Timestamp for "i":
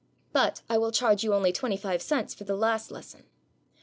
0.67-0.79